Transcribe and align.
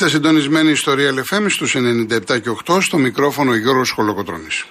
Είστε 0.00 0.12
συντονισμένοι 0.12 0.74
στο 0.74 0.92
Real 0.92 1.34
FM 1.34 1.46
στους 1.48 1.76
97 1.76 2.40
και 2.40 2.50
8 2.66 2.78
στο 2.80 2.98
μικρόφωνο 2.98 3.54
Γιώργος 3.54 3.90
Χολοκοτρώνης. 3.90 4.66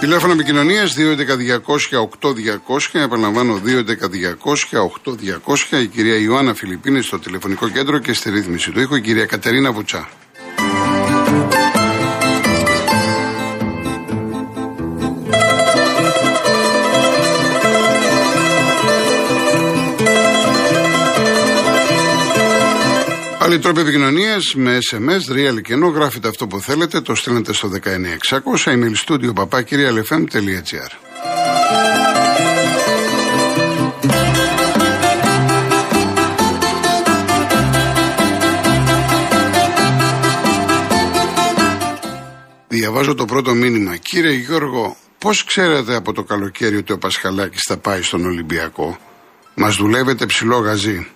Τηλέφωνο 0.00 0.32
επικοινωνίας 0.32 0.94
211-200-8200. 0.94 0.98
Επαναλαμβάνω 2.92 3.60
211-200-8200. 5.72 5.82
Η 5.82 5.86
κυρία 5.86 6.18
Ιωάννα 6.18 6.54
Φιλιππίνη 6.54 7.02
στο 7.02 7.18
τηλεφωνικό 7.18 7.68
κέντρο 7.68 7.98
και 7.98 8.12
στη 8.12 8.30
ρύθμιση 8.30 8.70
του 8.70 8.80
ήχου 8.80 8.94
η 8.94 9.00
κυρία 9.00 9.26
Κατερίνα 9.26 9.72
Βουτσά. 9.72 10.08
Άλλοι 23.54 23.62
τρόποι 23.62 23.80
επικοινωνίας 23.80 24.54
με 24.54 24.78
SMS, 24.90 25.32
real 25.32 25.62
και 25.62 25.72
ενώ 25.72 25.86
γράφετε 25.86 26.28
αυτό 26.28 26.46
που 26.46 26.60
θέλετε, 26.60 27.00
το 27.00 27.14
στέλνετε 27.14 27.52
στο 27.52 27.68
19600 27.68 27.78
email 28.64 28.94
studio 29.06 29.32
papakirialfm.gr. 29.34 30.90
Διαβάζω 42.68 43.14
το 43.14 43.24
πρώτο 43.24 43.54
μήνυμα. 43.54 43.96
Κύριε 43.96 44.32
Γιώργο, 44.32 44.96
πώς 45.18 45.44
ξέρετε 45.44 45.94
από 45.94 46.12
το 46.12 46.22
καλοκαίρι 46.22 46.76
ότι 46.76 46.92
ο 46.92 46.98
Πασχαλάκης 46.98 47.62
θα 47.68 47.76
πάει 47.76 48.02
στον 48.02 48.24
Ολυμπιακό; 48.24 48.98
Μας 49.54 49.76
δουλεύετε 49.76 50.26
ψηλό 50.26 50.56
γαζί 50.56 51.13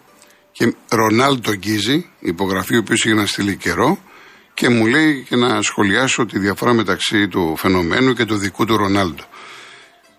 και 0.58 0.74
Ρονάλντο 0.88 1.54
Γκίζη, 1.54 2.06
υπογραφή 2.18 2.74
ο 2.74 2.78
οποίο 2.78 2.94
είχε 2.94 3.14
να 3.14 3.26
στείλει 3.26 3.56
καιρό 3.56 3.98
και 4.54 4.68
μου 4.68 4.86
λέει 4.86 5.26
και 5.28 5.36
να 5.36 5.62
σχολιάσω 5.62 6.26
τη 6.26 6.38
διαφορά 6.38 6.72
μεταξύ 6.72 7.28
του 7.28 7.54
φαινομένου 7.56 8.12
και 8.12 8.24
του 8.24 8.36
δικού 8.36 8.64
του 8.64 8.76
Ρονάλντο. 8.76 9.22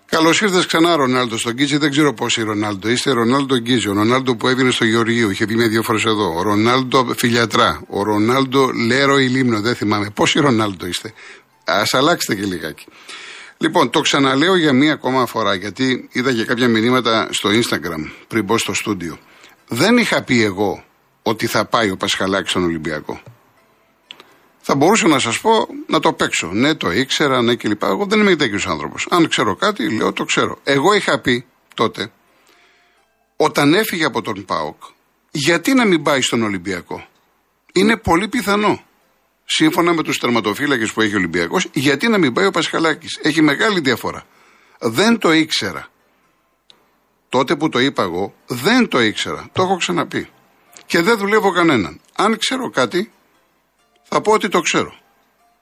Καλώς 0.06 0.40
ήρθες 0.40 0.66
ξανά, 0.66 0.96
Ρονάλντο, 0.96 1.36
στον 1.36 1.52
Γκίζη. 1.52 1.76
Δεν 1.76 1.90
ξέρω 1.90 2.14
πόσοι 2.14 2.42
Ρονάλντο 2.42 2.88
είστε. 2.88 3.10
Ρονάλντο 3.10 3.58
Γκίζη. 3.58 3.88
Ο 3.88 3.92
Ρονάλντο 3.92 4.36
που 4.36 4.48
έβγαινε 4.48 4.70
στο 4.70 4.84
Γεωργείο. 4.84 5.30
Είχε 5.30 5.44
βγει 5.44 5.56
μια 5.56 5.68
δύο 5.68 5.82
φορές 5.82 6.04
εδώ. 6.04 6.34
Ο 6.36 6.42
Ρονάλντο 6.42 7.14
Φιλιατρά. 7.16 7.82
Ο 7.88 8.02
Ρονάλντο 8.02 8.70
Λέρο 8.86 9.18
Ηλίμνο. 9.18 9.60
Δεν 9.60 9.74
θυμάμαι. 9.74 10.10
Πόσοι 10.10 10.40
Ρονάλντο 10.40 10.86
είστε. 10.86 11.12
Α 11.64 11.82
αλλάξετε 11.90 12.40
και 12.40 12.46
λιγάκι. 12.46 12.86
Λοιπόν, 13.56 13.90
το 13.90 14.00
ξαναλέω 14.00 14.56
για 14.56 14.72
μία 14.72 14.92
ακόμα 14.92 15.26
φορά, 15.26 15.54
γιατί 15.54 16.08
είδα 16.12 16.32
και 16.32 16.44
κάποια 16.44 16.68
μηνύματα 16.68 17.28
στο 17.30 17.50
Instagram 17.50 18.10
πριν 18.28 18.44
μπω 18.44 18.58
στο 18.58 18.74
στούντιο. 18.74 19.18
Δεν 19.72 19.96
είχα 19.96 20.22
πει 20.22 20.42
εγώ 20.42 20.84
ότι 21.22 21.46
θα 21.46 21.64
πάει 21.64 21.90
ο 21.90 21.96
Πασχαλάκης 21.96 22.50
στον 22.50 22.64
Ολυμπιακό. 22.64 23.22
Θα 24.60 24.74
μπορούσα 24.74 25.08
να 25.08 25.18
σας 25.18 25.40
πω 25.40 25.68
να 25.86 26.00
το 26.00 26.12
παίξω. 26.12 26.46
Ναι, 26.52 26.74
το 26.74 26.92
ήξερα, 26.92 27.42
ναι 27.42 27.54
κλπ. 27.54 27.82
Εγώ 27.82 28.06
δεν 28.06 28.20
είμαι 28.20 28.36
τέτοιος 28.36 28.66
άνθρωπος. 28.66 29.06
Αν 29.10 29.28
ξέρω 29.28 29.56
κάτι, 29.56 29.96
λέω 29.96 30.12
το 30.12 30.24
ξέρω. 30.24 30.58
Εγώ 30.64 30.94
είχα 30.94 31.20
πει 31.20 31.46
τότε, 31.74 32.12
όταν 33.36 33.74
έφυγε 33.74 34.04
από 34.04 34.22
τον 34.22 34.44
ΠΑΟΚ, 34.44 34.82
γιατί 35.30 35.74
να 35.74 35.84
μην 35.84 36.02
πάει 36.02 36.20
στον 36.20 36.42
Ολυμπιακό; 36.42 37.06
Είναι 37.72 37.96
πολύ 37.96 38.28
πιθανό. 38.28 38.84
Σύμφωνα 39.44 39.92
με 39.92 40.02
τους 40.02 40.18
τερματοφύλακες 40.18 40.92
που 40.92 41.00
έχει 41.00 41.14
ο 41.14 41.16
Ολυμπιακός, 41.16 41.68
γιατί 41.72 42.08
να 42.08 42.18
μην 42.18 42.32
πάει 42.32 42.46
ο 42.46 42.50
Πασχαλάκης; 42.50 43.18
Έχει 43.22 43.42
μεγάλη 43.42 43.80
διαφορά. 43.80 44.22
Δεν 44.78 45.18
το 45.18 45.32
ήξερα. 45.32 45.88
Τότε 47.30 47.56
που 47.56 47.68
το 47.68 47.78
είπα 47.78 48.02
εγώ, 48.02 48.34
δεν 48.46 48.88
το 48.88 49.00
ήξερα. 49.00 49.48
Το 49.52 49.62
έχω 49.62 49.76
ξαναπεί. 49.76 50.28
Και 50.86 51.00
δεν 51.02 51.18
δουλεύω 51.18 51.50
κανέναν. 51.50 52.00
Αν 52.16 52.38
ξέρω 52.38 52.70
κάτι, 52.70 53.12
θα 54.02 54.20
πω 54.20 54.32
ότι 54.32 54.48
το 54.48 54.60
ξέρω. 54.60 54.94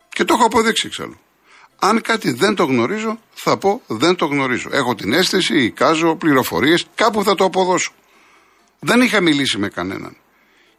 Και 0.08 0.24
το 0.24 0.34
έχω 0.34 0.44
αποδείξει 0.44 0.86
εξάλλου. 0.86 1.18
Αν 1.78 2.00
κάτι 2.00 2.32
δεν 2.32 2.54
το 2.54 2.64
γνωρίζω, 2.64 3.20
θα 3.34 3.56
πω 3.56 3.82
δεν 3.86 4.14
το 4.14 4.26
γνωρίζω. 4.26 4.68
Έχω 4.72 4.94
την 4.94 5.12
αίσθηση, 5.12 5.62
εικάζω, 5.62 6.16
πληροφορίες, 6.16 6.86
κάπου 6.94 7.22
θα 7.22 7.34
το 7.34 7.44
αποδώσω. 7.44 7.92
Δεν 8.78 9.00
είχα 9.00 9.20
μιλήσει 9.20 9.58
με 9.58 9.68
κανέναν. 9.68 10.16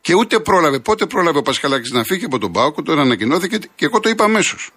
Και 0.01 0.13
ούτε 0.13 0.39
πρόλαβε. 0.39 0.79
Πότε 0.79 1.05
πρόλαβε 1.05 1.37
ο 1.37 1.41
Πασχαλάκης 1.41 1.91
να 1.91 2.03
φύγει 2.03 2.25
από 2.25 2.37
τον 2.37 2.51
Πάοκο, 2.51 2.81
τώρα 2.81 3.01
ανακοινώθηκε 3.01 3.57
και 3.75 3.85
εγώ 3.85 3.99
το 3.99 4.09
είπα 4.09 4.23
αμέσως. 4.23 4.69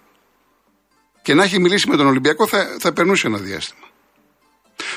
Και 1.21 1.33
να 1.33 1.43
έχει 1.43 1.59
μιλήσει 1.59 1.89
με 1.89 1.95
τον 1.97 2.07
Ολυμπιακό 2.07 2.47
θα, 2.47 2.75
θα 2.79 2.93
περνούσε 2.93 3.27
ένα 3.27 3.37
διάστημα. 3.37 3.87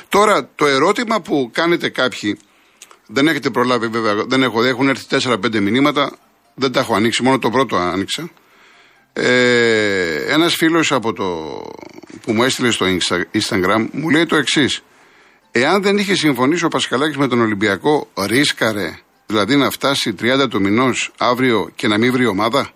Τώρα 0.08 0.48
το 0.54 0.66
ερώτημα 0.66 1.20
που 1.20 1.50
κάνετε 1.52 1.88
κάποιοι, 1.88 2.38
δεν 3.06 3.28
έχετε 3.28 3.50
προλάβει 3.50 3.86
βέβαια, 3.86 4.14
δεν 4.14 4.42
έχω, 4.42 4.64
έχουν 4.64 4.88
έρθει 4.88 5.04
4-5 5.10 5.60
μηνύματα, 5.60 6.16
δεν 6.54 6.72
τα 6.72 6.80
έχω 6.80 6.94
ανοίξει, 6.94 7.22
μόνο 7.22 7.38
το 7.38 7.50
πρώτο 7.50 7.76
άνοιξα. 7.76 8.30
Ε, 9.12 10.32
ένας 10.32 10.54
φίλος 10.54 10.92
από 10.92 11.12
το, 11.12 11.24
που 12.22 12.32
μου 12.32 12.42
έστειλε 12.42 12.70
στο 12.70 12.86
Instagram 13.32 13.88
μου 13.92 14.10
λέει 14.10 14.26
το 14.26 14.36
εξής. 14.36 14.82
Εάν 15.50 15.82
δεν 15.82 15.96
είχε 15.96 16.14
συμφωνήσει 16.14 16.64
ο 16.64 16.68
Πασχαλάκης 16.68 17.16
με 17.16 17.28
τον 17.28 17.40
Ολυμπιακό, 17.40 18.10
ρίσκαρε, 18.26 18.98
δηλαδή 19.26 19.56
να 19.56 19.70
φτάσει 19.70 20.14
30 20.20 20.46
του 20.50 20.60
μηνός 20.60 21.12
αύριο 21.18 21.70
και 21.74 21.88
να 21.88 21.98
μην 21.98 22.12
βρει 22.12 22.26
ομάδα; 22.26 22.70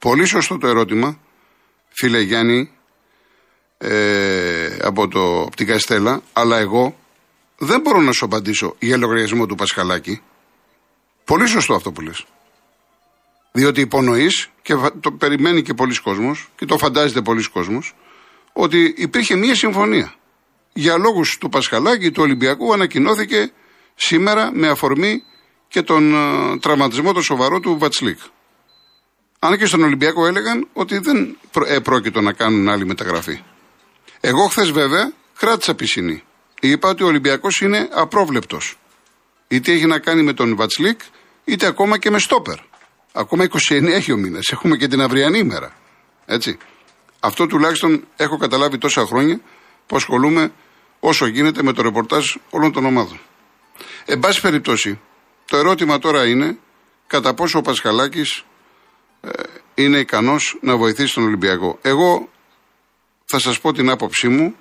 Πολύ 0.00 0.24
σωστό 0.24 0.58
το 0.58 0.66
ερώτημα, 0.66 1.18
φίλε 1.88 2.20
Γιάννη, 2.20 2.70
ε, 3.82 4.76
από, 4.82 5.08
το, 5.08 5.40
από 5.40 5.56
την 5.56 5.66
Καστέλα, 5.66 6.22
αλλά 6.32 6.58
εγώ 6.58 6.96
δεν 7.58 7.80
μπορώ 7.80 8.00
να 8.00 8.12
σου 8.12 8.24
απαντήσω 8.24 8.76
για 8.78 8.96
λογαριασμό 8.96 9.46
του 9.46 9.54
Πασχαλάκη. 9.54 10.22
Πολύ 11.24 11.46
σωστό 11.46 11.74
αυτό 11.74 11.92
που 11.92 12.00
λες. 12.00 12.24
Διότι 13.52 13.80
υπονοείς 13.80 14.48
και 14.62 14.74
το 15.00 15.12
περιμένει 15.12 15.62
και 15.62 15.74
πολλοί 15.74 16.00
κόσμος 16.00 16.48
και 16.56 16.64
το 16.64 16.78
φαντάζεται 16.78 17.20
πολλοί 17.20 17.50
κόσμος 17.50 17.94
ότι 18.52 18.94
υπήρχε 18.96 19.36
μία 19.36 19.54
συμφωνία. 19.54 20.14
Για 20.72 20.98
λόγους 20.98 21.38
του 21.40 21.48
Πασχαλάκη 21.48 22.10
του 22.10 22.22
Ολυμπιακού 22.22 22.72
ανακοινώθηκε 22.72 23.52
σήμερα 23.94 24.50
με 24.52 24.68
αφορμή 24.68 25.22
και 25.68 25.82
τον 25.82 26.12
uh, 26.14 26.60
τραυματισμό 26.60 27.12
το 27.12 27.20
σοβαρό 27.20 27.60
του 27.60 27.78
Βατσλίκ. 27.78 28.18
Αν 29.38 29.58
και 29.58 29.66
στον 29.66 29.82
Ολυμπιακό 29.82 30.26
έλεγαν 30.26 30.68
ότι 30.72 30.98
δεν 30.98 31.36
πρόκειτο 31.82 32.20
να 32.20 32.32
κάνουν 32.32 32.68
άλλη 32.68 32.86
μεταγραφή. 32.86 33.40
Εγώ 34.20 34.46
χθες 34.46 34.70
βέβαια 34.70 35.12
κράτησα 35.38 35.74
πισινή. 35.74 36.22
Είπα 36.60 36.88
ότι 36.88 37.02
ο 37.02 37.06
Ολυμπιακός 37.06 37.60
είναι 37.60 37.88
απρόβλεπτος. 37.92 38.78
Είτε 39.48 39.72
έχει 39.72 39.86
να 39.86 39.98
κάνει 39.98 40.22
με 40.22 40.32
τον 40.32 40.56
Βατσλίκ, 40.56 41.00
είτε 41.44 41.66
ακόμα 41.66 41.98
και 41.98 42.10
με 42.10 42.18
στόπερ. 42.18 42.58
Ακόμα 43.12 43.44
29 43.44 43.86
έχει 43.86 44.12
ο 44.12 44.16
μήνας. 44.16 44.48
Έχουμε 44.48 44.76
και 44.76 44.88
την 44.88 45.00
αυριανή 45.00 45.38
ημέρα. 45.38 45.72
Έτσι. 46.26 46.58
Αυτό 47.20 47.46
τουλάχιστον 47.46 48.06
έχω 48.16 48.36
καταλάβει 48.36 48.78
τόσα 48.78 49.06
χρόνια 49.06 49.40
που 49.86 49.96
ασχολούμαι 49.96 50.52
όσο 51.00 51.26
γίνεται 51.26 51.62
με 51.62 51.72
το 51.72 51.82
ρεπορτάζ 51.82 52.34
όλων 52.50 52.72
των 52.72 52.84
ομάδων. 52.84 53.20
Εν 54.04 54.18
πάση 54.18 54.40
περιπτώσει, 54.40 55.00
το 55.46 55.56
ερώτημα 55.56 55.98
τώρα 55.98 56.26
είναι 56.26 56.58
κατά 57.06 57.34
πόσο 57.34 57.58
ο 57.58 57.62
Πασχαλάκης 57.62 58.44
ε, 59.20 59.30
είναι 59.74 59.98
ικανός 59.98 60.58
να 60.60 60.76
βοηθήσει 60.76 61.14
τον 61.14 61.24
Ολυμπιακό. 61.24 61.78
Εγώ 61.82 62.28
θα 63.30 63.38
σας 63.38 63.60
πω 63.60 63.72
την 63.72 63.90
άποψή 63.90 64.28
μου 64.28 64.54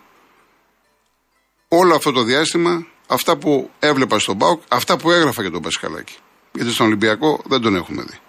όλο 1.68 1.96
αυτό 1.96 2.12
το 2.12 2.24
διάστημα, 2.24 2.88
αυτά 3.08 3.38
που 3.38 3.72
έβλεπα 3.80 4.20
στον 4.20 4.38
ΠΑΟΚ, 4.38 4.62
αυτά 4.68 4.98
που 4.98 5.12
έγραφα 5.12 5.42
για 5.42 5.52
τον 5.52 5.62
Πασχαλάκη. 5.62 6.16
Γιατί 6.52 6.72
στον 6.72 6.86
Ολυμπιακό 6.86 7.42
δεν 7.46 7.62
τον 7.62 7.76
έχουμε 7.76 8.04
δει. 8.04 8.20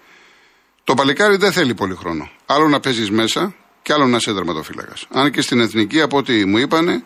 Το 0.85 0.95
παλικάρι 0.95 1.37
δεν 1.37 1.53
θέλει 1.53 1.75
πολύ 1.75 1.95
χρόνο. 1.95 2.31
Άλλο 2.47 2.69
να 2.69 2.81
παίζεις 2.81 3.11
μέσα 3.11 3.55
και 3.83 3.93
άλλο 3.93 4.07
να 4.07 4.17
είσαι 4.17 4.33
δραματοφύλακα. 4.33 4.93
Αν 5.09 5.31
και 5.31 5.41
στην 5.41 5.61
εθνική, 5.61 6.01
από 6.01 6.17
ό,τι 6.17 6.45
μου 6.45 6.59
είπανε, 6.59 7.05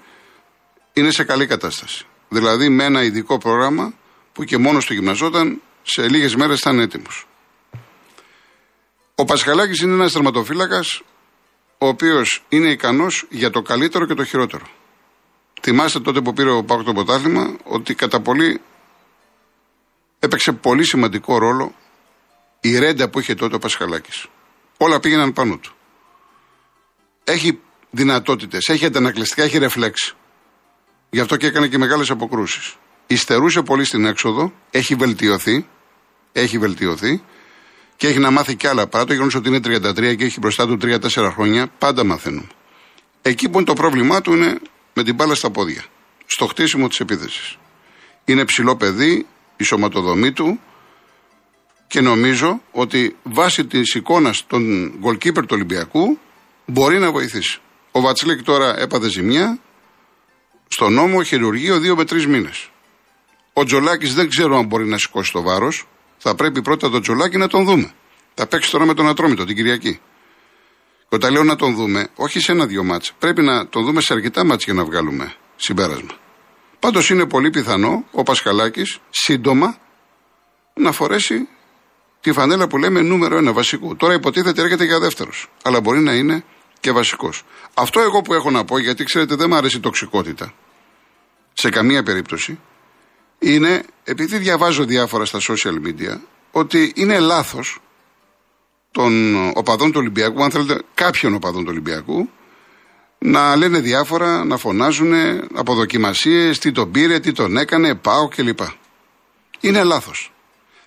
είναι 0.93 1.11
σε 1.11 1.25
καλή 1.25 1.47
κατάσταση. 1.47 2.07
Δηλαδή 2.29 2.69
με 2.69 2.85
ένα 2.85 3.03
ειδικό 3.03 3.39
πρόγραμμα 3.39 3.93
που 4.33 4.45
και 4.45 4.59
μόνος 4.59 4.87
του 4.87 4.93
γυμναζόταν, 4.93 5.61
σε 5.83 6.09
λίγες 6.09 6.35
μέρες 6.37 6.61
θα 6.61 6.71
είναι 6.71 6.83
έτοιμος. 6.83 7.27
Ο 9.15 9.25
Πασχαλάκης 9.25 9.81
είναι 9.81 9.93
ένας 9.93 10.13
δραματοφύλακα 10.13 10.85
ο 11.79 11.87
οποίος 11.87 12.45
είναι 12.49 12.71
ικανός 12.71 13.27
για 13.31 13.51
το 13.51 13.63
καλύτερο 13.63 14.07
και 14.07 14.15
το 14.15 14.25
χειρότερο. 14.25 14.67
Θυμάστε 15.61 16.01
τότε 16.01 16.21
που 16.21 16.33
πήρε 16.33 16.51
ο 16.51 16.65
Πάκο 16.65 16.83
το 16.83 16.93
ποτάθλημα 16.93 17.57
ότι 17.65 17.95
κατά 17.95 18.21
πολύ 18.21 18.61
έπαιξε 20.19 20.53
πολύ 20.53 20.85
σημαντικό 20.85 21.39
ρόλο 21.39 21.75
η 22.61 22.79
ρέντα 22.79 23.09
που 23.09 23.21
είχε 23.21 23.35
τότε 23.35 23.55
ο 23.55 23.59
Πασχαλάκης. 23.59 24.27
Όλα 24.77 25.01
πήγαιναν 25.01 25.33
πάνω 25.33 25.57
του. 25.57 25.75
Έχει 27.25 27.61
δυνατότητες, 27.91 28.69
έχει 28.69 28.85
αντανακλαστικά, 28.85 29.43
έχει 29.43 29.59
ρεφλέξ. 29.59 30.15
Γι' 31.11 31.21
αυτό 31.21 31.37
και 31.37 31.47
έκανε 31.47 31.69
και 31.69 31.79
μεγάλες 31.79 32.11
αποκρούσεις. 32.11 32.77
Ιστερούσε 33.07 33.63
πολύ 33.63 33.85
στην 33.85 34.05
έξοδο, 34.05 34.53
έχει 34.71 34.95
βελτιωθεί, 34.95 35.67
έχει 36.33 36.59
βελτιωθεί 36.59 37.23
και 38.05 38.11
έχει 38.11 38.19
να 38.19 38.31
μάθει 38.31 38.55
κι 38.55 38.67
άλλα. 38.67 38.87
Παρά 38.87 39.05
το 39.05 39.13
γεγονός 39.13 39.35
ότι 39.35 39.49
είναι 39.49 39.61
33 39.65 40.17
και 40.17 40.25
έχει 40.25 40.39
μπροστά 40.39 40.67
του 40.67 40.79
3-4 40.83 41.31
χρόνια, 41.33 41.67
πάντα 41.79 42.05
μαθαίνουμε. 42.05 42.47
Εκεί 43.23 43.49
που 43.49 43.57
είναι 43.57 43.67
το 43.67 43.73
πρόβλημά 43.73 44.21
του 44.21 44.33
είναι 44.33 44.61
με 44.93 45.03
την 45.03 45.15
μπάλα 45.15 45.35
στα 45.35 45.51
πόδια. 45.51 45.85
Στο 46.27 46.47
χτίσιμο 46.47 46.89
της 46.89 47.01
επίθεσης. 47.01 47.59
Είναι 48.25 48.45
ψηλό 48.45 48.77
παιδί, 48.77 49.27
η 49.57 49.65
σωματοδομή 49.65 50.33
του 50.33 50.61
και 51.87 52.01
νομίζω 52.01 52.63
ότι 52.71 53.17
βάσει 53.23 53.67
της 53.67 53.95
εικόνας 53.95 54.45
των 54.47 54.93
goalkeeper 55.05 55.41
του 55.41 55.51
Ολυμπιακού 55.51 56.19
μπορεί 56.67 56.99
να 56.99 57.13
βοηθήσει. 57.13 57.61
Ο 57.91 58.01
Βατσλίκ 58.01 58.43
τώρα 58.43 58.79
έπαθε 58.81 59.09
ζημιά. 59.09 59.59
Στο 60.69 60.89
νόμο 60.89 61.23
χειρουργείο 61.23 61.79
δύο 61.79 61.97
με 61.97 62.05
τρεις 62.05 62.27
μήνες. 62.27 62.71
Ο 63.53 63.65
Τζολάκης 63.65 64.15
δεν 64.15 64.29
ξέρω 64.29 64.59
αν 64.59 64.67
μπορεί 64.67 64.87
να 64.87 64.99
σηκώσει 64.99 65.33
το 65.33 65.43
βάρος. 65.43 65.87
Θα 66.17 66.35
πρέπει 66.35 66.63
πρώτα 66.63 66.91
τον 66.91 67.03
Τζολάκη 67.03 67.37
να 67.37 67.49
τον 67.49 67.65
δούμε. 67.65 67.93
Θα 68.35 68.47
παίξει 68.47 68.71
τώρα 68.71 68.85
με 68.85 68.95
τον 68.95 69.09
Ατρόμητο 69.09 69.45
την 69.45 69.57
Κυριακή. 69.57 70.01
Και 71.09 71.15
όταν 71.15 71.33
λέω 71.33 71.43
να 71.45 71.57
τον 71.57 71.75
δούμε, 71.75 72.09
όχι 72.15 72.41
σε 72.41 72.53
ένα-δυο 72.53 72.85
μάτς, 72.85 73.13
πρέπει 73.19 73.43
να 73.43 73.69
τον 73.69 73.85
δούμε 73.85 74.01
σε 74.01 74.13
αρκετά 74.13 74.45
μάτς 74.45 74.65
για 74.65 74.75
να 74.75 74.85
βγάλουμε 74.85 75.35
συμπέρασμα. 75.57 76.11
Πάντως 76.79 77.11
είναι 77.11 77.27
πολύ 77.27 77.51
πιθανό 77.51 78.05
ο 78.11 78.23
Πασχαλάκης 78.23 78.99
σύντομα 79.11 79.79
να 80.75 80.93
φορέσει 80.93 81.49
τη 82.21 82.33
φανέλα 82.33 82.67
που 82.67 82.79
λέμε 82.79 83.01
νούμερο 83.01 83.37
ένα 83.37 83.53
βασικού. 83.53 83.97
Τώρα 83.97 84.15
υποτίθεται 84.15 84.63
έρχεται 84.63 84.85
για 84.85 84.99
δεύτερος. 84.99 85.49
Αλλά 85.63 85.81
μπορεί 85.81 86.01
να 86.01 86.15
είναι 86.15 86.45
και 86.81 86.93
βασικός. 86.93 87.43
Αυτό 87.75 88.01
εγώ 88.01 88.21
που 88.23 88.35
έχω 88.35 88.51
να 88.51 88.65
πω, 88.65 88.79
γιατί 88.79 89.05
ξέρετε 89.05 89.35
δεν 89.35 89.49
μου 89.49 89.57
αρέσει 89.57 89.77
η 89.77 89.81
τοξικότητα 89.81 90.55
σε 91.53 91.69
καμία 91.69 92.03
περίπτωση, 92.03 92.61
είναι 93.39 93.85
επειδή 94.05 94.39
διαβάζω 94.39 94.85
διάφορα 94.85 95.25
στα 95.25 95.39
social 95.49 95.87
media 95.87 96.19
ότι 96.51 96.93
είναι 96.95 97.19
λάθος 97.19 97.79
των 98.91 99.35
οπαδών 99.55 99.93
του 99.93 99.99
Ολυμπιακού, 100.01 100.45
αν 100.45 100.51
θέλετε 100.51 100.83
κάποιων 100.95 101.35
οπαδών 101.35 101.63
του 101.63 101.69
Ολυμπιακού, 101.71 102.29
να 103.19 103.57
λένε 103.57 103.81
διάφορα, 103.81 104.45
να 104.45 104.57
φωνάζουν 104.57 105.13
αποδοκιμασίες, 105.55 106.59
τι 106.59 106.73
τον 106.73 106.91
πήρε, 106.91 107.21
τι 107.21 107.33
τον 107.33 107.57
έκανε, 107.57 107.95
πάω 107.95 108.29
κλπ. 108.29 108.59
Είναι 109.61 109.83
λάθος. 109.83 110.33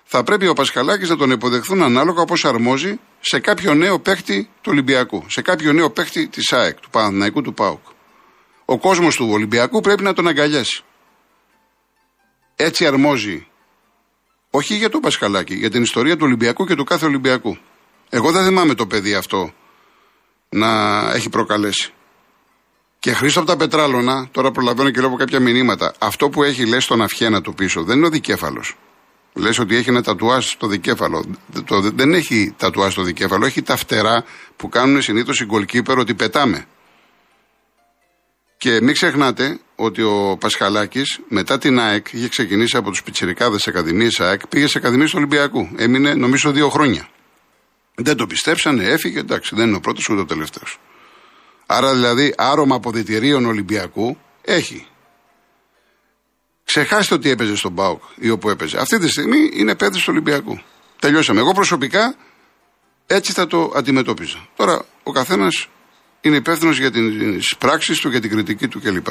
Θα 0.04 0.22
πρέπει 0.22 0.46
ο 0.46 0.52
Πασχαλάκης 0.52 1.08
να 1.08 1.16
τον 1.16 1.30
υποδεχθούν 1.30 1.82
ανάλογα 1.82 2.20
όπως 2.20 2.44
αρμόζει 2.44 2.98
σε 3.20 3.38
κάποιο 3.38 3.74
νέο 3.74 3.98
παίχτη 3.98 4.48
του 4.60 4.70
Ολυμπιακού, 4.72 5.24
σε 5.28 5.42
κάποιο 5.42 5.72
νέο 5.72 5.90
παίχτη 5.90 6.28
της 6.28 6.52
ΑΕΚ, 6.52 6.80
του 6.80 6.90
Παναναϊκού 6.90 7.42
του 7.42 7.54
ΠΑΟΚ. 7.54 7.86
Ο 8.64 8.78
κόσμος 8.78 9.16
του 9.16 9.28
Ολυμπιακού 9.30 9.80
πρέπει 9.80 10.02
να 10.02 10.12
τον 10.12 10.28
αγκαλιάσει. 10.28 10.82
Έτσι 12.60 12.86
αρμόζει, 12.86 13.46
όχι 14.50 14.74
για 14.74 14.88
τον 14.88 15.00
Πασχαλάκη, 15.00 15.54
για 15.54 15.70
την 15.70 15.82
ιστορία 15.82 16.16
του 16.16 16.22
Ολυμπιακού 16.24 16.66
και 16.66 16.74
του 16.74 16.84
κάθε 16.84 17.06
Ολυμπιακού. 17.06 17.58
Εγώ 18.08 18.30
δεν 18.30 18.44
θυμάμαι 18.44 18.74
το 18.74 18.86
παιδί 18.86 19.14
αυτό 19.14 19.52
να 20.48 21.00
έχει 21.14 21.28
προκαλέσει. 21.28 21.92
Και 22.98 23.12
Χρήστο 23.12 23.40
από 23.40 23.48
τα 23.48 23.56
πετράλωνα, 23.56 24.28
τώρα 24.30 24.50
προλαβαίνω 24.50 24.90
και 24.90 25.00
λέω 25.00 25.16
κάποια 25.16 25.40
μηνύματα. 25.40 25.94
Αυτό 25.98 26.28
που 26.28 26.42
έχει 26.42 26.66
λες 26.66 26.84
στον 26.84 27.02
αυχένα 27.02 27.40
του 27.40 27.54
πίσω 27.54 27.82
δεν 27.82 27.96
είναι 27.96 28.06
ο 28.06 28.10
δικέφαλος. 28.10 28.76
Λες 29.32 29.58
ότι 29.58 29.76
έχει 29.76 29.88
ένα 29.88 30.02
τατουάζ 30.02 30.46
στο 30.46 30.66
δικέφαλο. 30.66 31.24
Το, 31.64 31.80
δεν 31.80 32.12
έχει 32.12 32.54
τατουάζ 32.56 32.92
στο 32.92 33.02
δικέφαλο, 33.02 33.46
έχει 33.46 33.62
τα 33.62 33.76
φτερά 33.76 34.24
που 34.56 34.68
κάνουν 34.68 35.02
συνήθως 35.02 35.40
οι 35.40 35.44
γκολκίπερ 35.44 35.98
ότι 35.98 36.14
πετάμε. 36.14 36.66
Και 38.58 38.80
μην 38.80 38.94
ξεχνάτε 38.94 39.58
ότι 39.76 40.02
ο 40.02 40.36
Πασχαλάκης 40.40 41.20
μετά 41.28 41.58
την 41.58 41.80
ΑΕΚ 41.80 42.06
είχε 42.12 42.28
ξεκινήσει 42.28 42.76
από 42.76 42.90
τους 42.90 43.02
πιτσυρικάδε 43.02 43.56
Ακαδημίε 43.66 44.08
ΑΕΚ, 44.18 44.46
πήγε 44.46 44.66
σε 44.66 44.78
Ακαδημίε 44.78 45.06
του 45.06 45.12
Ολυμπιακού. 45.14 45.68
Έμεινε 45.76 46.14
νομίζω 46.14 46.52
δύο 46.52 46.68
χρόνια. 46.68 47.08
Δεν 47.94 48.16
το 48.16 48.26
πιστέψανε, 48.26 48.84
έφυγε, 48.84 49.18
εντάξει, 49.18 49.54
δεν 49.54 49.66
είναι 49.66 49.76
ο 49.76 49.80
πρώτος 49.80 50.08
ούτε 50.08 50.20
ο 50.20 50.24
τελευταίος. 50.24 50.78
Άρα 51.66 51.94
δηλαδή 51.94 52.34
άρωμα 52.36 52.74
αποδητηρίων 52.74 53.46
Ολυμπιακού 53.46 54.18
έχει. 54.42 54.86
Ξεχάστε 56.64 57.14
ότι 57.14 57.30
έπαιζε 57.30 57.56
στον 57.56 57.72
Μπάουκ 57.72 58.02
ή 58.16 58.30
όπου 58.30 58.50
έπαιζε. 58.50 58.78
Αυτή 58.78 58.98
τη 58.98 59.08
στιγμή 59.08 59.50
είναι 59.52 59.74
παίδι 59.74 59.98
του 59.98 60.04
Ολυμπιακού. 60.08 60.60
Τελειώσαμε. 60.98 61.40
Εγώ 61.40 61.52
προσωπικά 61.52 62.14
έτσι 63.06 63.32
θα 63.32 63.46
το 63.46 63.72
αντιμετώπιζα. 63.76 64.48
Τώρα 64.56 64.84
ο 65.02 65.12
καθένας 65.12 65.68
είναι 66.20 66.36
υπεύθυνος 66.36 66.78
για 66.78 66.90
τι 66.90 67.00
πράξεις 67.58 68.00
του, 68.00 68.08
για 68.08 68.20
την 68.20 68.30
κριτική 68.30 68.68
του 68.68 68.80
κλπ. 68.80 69.06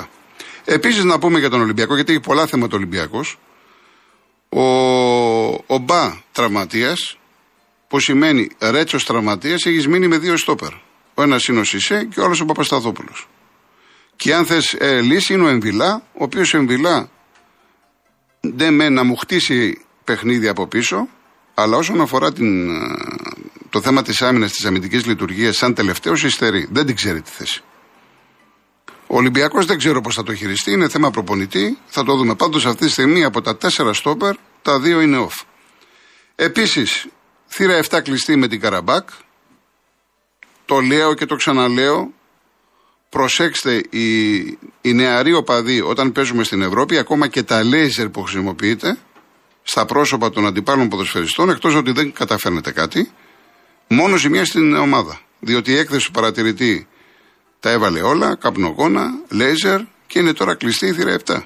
Επίσης 0.66 1.04
να 1.04 1.20
πούμε 1.20 1.40
για 1.40 1.50
τον 1.50 1.62
Ολυμπιακό, 1.62 1.96
γιατί 1.96 2.12
έχει 2.12 2.22
πολλά 2.22 2.46
θέματα 2.46 2.76
Ολυμπιακός. 2.76 3.40
Ο, 4.50 4.62
ο 5.68 5.78
Μπα 5.82 6.14
τραυματίας, 6.32 7.18
που 7.88 8.00
σημαίνει 8.00 8.50
Ρέτσος 8.60 9.06
τραυματίας, 9.06 9.66
έχεις 9.66 9.88
μείνει 9.88 10.08
με 10.08 10.18
δύο 10.18 10.38
στόπερ. 10.38 10.74
Ο 11.14 11.22
ένας 11.22 11.46
είναι 11.46 11.60
ο 11.60 11.64
Σισε 11.64 12.04
και 12.04 12.20
ο 12.20 12.24
άλλος 12.24 12.40
ο 12.40 12.46
Παπασταθόπουλος. 12.46 13.28
Και 14.16 14.34
αν 14.34 14.46
θες 14.46 14.74
ε, 14.74 15.02
λύση 15.02 15.34
είναι 15.34 15.44
ο 15.44 15.48
Εμβιλά, 15.48 16.04
ο 16.14 16.24
οποίος 16.24 16.54
Εμβιλά 16.54 17.10
δεν 18.42 18.74
με 18.74 18.90
να 18.90 19.04
μου 19.04 19.16
χτίσει 19.16 19.82
παιχνίδι 20.04 20.48
από 20.48 20.68
πίσω, 20.68 21.08
αλλά 21.54 21.78
όσον 21.78 22.02
αφορά 22.02 22.34
την, 22.34 22.70
ε, 22.70 22.96
το 23.70 23.82
θέμα 23.82 24.02
της 24.02 24.22
άμυνας 24.22 24.52
της 24.52 24.66
αμυντικής 24.66 25.06
λειτουργίας, 25.06 25.58
σαν 25.58 25.74
τελευταίος 25.74 26.24
υστερεί. 26.24 26.68
Δεν 26.72 26.86
την 26.86 26.96
ξέρει 26.96 27.22
τη 27.22 27.32
θέση. 27.32 27.62
Ο 29.08 29.16
Ολυμπιακός 29.18 29.66
δεν 29.66 29.78
ξέρω 29.78 30.02
πώς 30.02 30.16
θα 30.16 30.24
το 30.24 30.36
χειριστεί, 30.36 30.72
είναι 30.72 30.90
θέμα 30.90 31.12
προπονητή. 31.12 31.78
Θα 31.86 32.04
το 32.04 32.16
δούμε. 32.16 32.36
Πάντως 32.36 32.66
αυτή 32.66 32.86
τη 32.86 32.92
στιγμή 32.92 33.24
από 33.24 33.42
τα 33.42 33.58
τέσσερα 33.58 33.94
στόπερ, 33.94 34.36
τα 34.62 34.80
δύο 34.80 35.02
είναι 35.02 35.28
off. 35.30 35.46
Επίσης, 36.36 37.08
θύρα 37.48 37.78
7 37.90 38.02
κλειστή 38.02 38.36
με 38.36 38.48
την 38.48 38.60
Καραμπάκ. 38.60 39.10
Το 40.66 40.80
λέω 40.80 41.14
και 41.14 41.26
το 41.26 41.36
ξαναλέω. 41.36 42.12
Προσέξτε, 43.10 43.84
οι, 43.90 44.36
οι 44.82 44.94
νεαροί 44.94 45.34
οπαδοί 45.34 45.82
όταν 45.82 46.12
παίζουμε 46.12 46.44
στην 46.44 46.62
Ευρώπη, 46.62 46.98
ακόμα 46.98 47.28
και 47.28 47.44
τα 47.44 47.64
λέιζερ 47.64 48.10
που 48.10 48.22
χρησιμοποιείτε 48.22 48.98
στα 49.64 49.86
πρόσωπα 49.86 50.30
των 50.30 50.46
αντιπάλων 50.46 50.90
ποδοσφαιριστών, 50.90 51.50
εκτός 51.50 51.76
ότι 51.76 51.92
δεν 51.92 52.14
καταφέρνετε 52.14 52.72
κάτι, 52.72 53.12
μόνο 53.88 54.16
ζημιά 54.16 54.46
στην 54.46 54.76
ομάδα. 54.76 55.20
Διότι 55.40 55.72
η 55.72 55.78
έκθεση 55.78 56.06
του 56.06 56.12
παρατηρητή 56.12 56.88
τα 57.60 57.70
έβαλε 57.70 58.02
όλα, 58.02 58.36
καπνογόνα, 58.36 59.10
λέιζερ 59.30 59.82
και 60.08 60.20
είναι 60.20 60.34
τώρα 60.34 60.56
κλειστή 60.56 60.88
η 60.88 60.94
θύρα 60.94 61.18
7. 61.26 61.42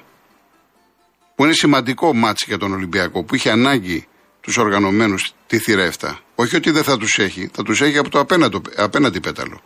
Που 1.34 1.44
είναι 1.44 1.52
σημαντικό 1.52 2.14
ματς 2.14 2.44
για 2.48 2.58
τον 2.58 2.72
Ολυμπιακό, 2.72 3.24
που 3.24 3.34
είχε 3.34 3.50
ανάγκη 3.50 4.06
τους 4.40 4.56
οργανωμένους 4.56 5.32
τη 5.46 5.58
θύρα 5.58 5.92
7. 5.98 6.14
Όχι 6.34 6.56
ότι 6.56 6.70
δεν 6.70 6.82
θα 6.82 6.96
τους 6.96 7.18
έχει, 7.18 7.50
θα 7.52 7.62
τους 7.62 7.80
έχει 7.80 7.98
από 7.98 8.08
το 8.08 8.18
απέναντι, 8.18 8.60
απέναντι 8.76 9.20
πέταλο. 9.20 9.62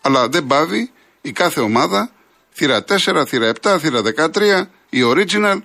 Αλλά 0.00 0.28
δεν 0.28 0.46
παύει 0.46 0.90
η 1.20 1.32
κάθε 1.32 1.60
ομάδα, 1.60 2.10
θύρα 2.52 2.84
4, 2.84 3.24
θύρα 3.26 3.52
7, 3.62 3.76
θύρα 3.80 4.02
13, 4.02 4.68
η 4.90 5.00
original, 5.04 5.58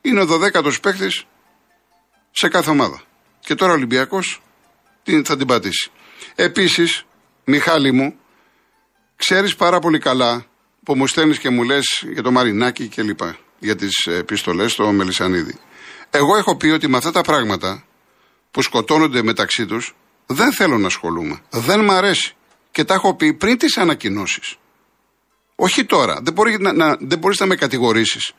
είναι 0.00 0.20
ο 0.20 0.26
12ο 0.30 0.72
παίχτης 0.82 1.08
σε 2.30 2.48
κάθε 2.48 2.70
ομάδα. 2.70 3.02
Και 3.40 3.54
τώρα 3.54 3.72
ο 3.72 3.74
Ολυμπιακός 3.74 4.42
θα 5.24 5.36
την 5.36 5.46
πατήσει. 5.46 5.90
Επίσης, 6.34 7.04
Μιχάλη 7.44 7.92
μου, 7.92 8.14
ξέρεις 9.16 9.56
πάρα 9.56 9.78
πολύ 9.78 9.98
καλά 9.98 10.46
που 10.84 10.96
μου 10.96 11.06
στέλνεις 11.06 11.38
και 11.38 11.50
μου 11.50 11.62
λες 11.62 12.04
για 12.12 12.22
το 12.22 12.30
Μαρινάκι 12.30 12.88
και 12.88 13.02
λοιπά, 13.02 13.38
για 13.58 13.76
τις 13.76 14.06
επιστολές 14.06 14.72
στο 14.72 14.92
Μελισανίδη. 14.92 15.58
Εγώ 16.10 16.36
έχω 16.36 16.56
πει 16.56 16.68
ότι 16.68 16.88
με 16.88 16.96
αυτά 16.96 17.10
τα 17.10 17.20
πράγματα 17.20 17.84
που 18.50 18.62
σκοτώνονται 18.62 19.22
μεταξύ 19.22 19.66
τους 19.66 19.94
δεν 20.26 20.52
θέλω 20.52 20.78
να 20.78 20.86
ασχολούμαι. 20.86 21.40
Δεν 21.50 21.84
μ' 21.84 21.90
αρέσει. 21.90 22.32
Και 22.70 22.84
τα 22.84 22.94
έχω 22.94 23.14
πει 23.14 23.34
πριν 23.34 23.58
τις 23.58 23.76
ανακοινώσεις. 23.76 24.56
Όχι 25.54 25.84
τώρα. 25.84 26.20
Δεν, 26.22 26.32
μπορεί 26.32 26.56
να, 26.60 26.72
να, 26.72 26.96
δεν 27.00 27.18
μπορείς 27.18 27.38
να 27.38 27.46
με 27.46 27.54
κατηγορήσεις 27.54 28.32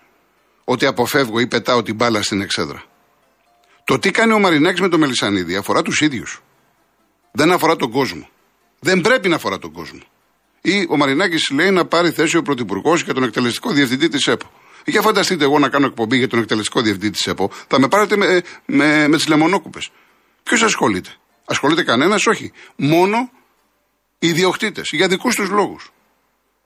ότι 0.63 0.85
αποφεύγω 0.85 1.39
ή 1.39 1.47
πετάω 1.47 1.83
την 1.83 1.95
μπάλα 1.95 2.21
στην 2.21 2.41
εξέδρα. 2.41 2.83
Το 3.83 3.99
τι 3.99 4.11
κάνει 4.11 4.33
ο 4.33 4.39
Μαρινάκης 4.39 4.81
με 4.81 4.89
το 4.89 4.97
Μελισανίδη 4.97 5.55
αφορά 5.55 5.81
τους 5.81 6.01
ίδιους. 6.01 6.41
Δεν 7.31 7.51
αφορά 7.51 7.75
τον 7.75 7.91
κόσμο. 7.91 8.29
Δεν 8.79 9.01
πρέπει 9.01 9.29
να 9.29 9.35
αφορά 9.35 9.59
τον 9.59 9.71
κόσμο. 9.71 9.99
Ή 10.61 10.85
ο 10.89 10.97
Μαρινάκης 10.97 11.49
λέει 11.49 11.71
να 11.71 11.85
πάρει 11.85 12.11
θέση 12.11 12.37
ο 12.37 12.41
Πρωθυπουργός 12.41 13.03
για 13.03 13.13
τον 13.13 13.23
εκτελεστικό 13.23 13.71
διευθυντή 13.71 14.07
της 14.07 14.27
ΕΠΟ. 14.27 14.51
Για 14.85 15.01
φανταστείτε 15.01 15.43
εγώ 15.43 15.59
να 15.59 15.69
κάνω 15.69 15.85
εκπομπή 15.85 16.17
για 16.17 16.27
τον 16.27 16.39
εκτελεστικό 16.39 16.81
διευθυντή 16.81 17.09
της 17.09 17.27
ΕΠΟ, 17.27 17.51
θα 17.67 17.79
με 17.79 17.87
πάρετε 17.87 18.17
με, 18.17 18.41
με, 18.65 19.07
με 19.07 19.15
τις 19.15 19.27
λεμονόκουπες. 19.27 19.89
Ποιος 20.43 20.61
ασχολείται; 20.61 21.09
Ασχολείται 21.45 21.83
κανένας, 21.83 22.25
όχι. 22.25 22.51
Μόνο 22.75 23.29
οι 24.19 24.27
ιδιοκτήτες, 24.27 24.89
για 24.91 25.07
δικούς 25.07 25.35
τους 25.35 25.49
λόγους. 25.49 25.91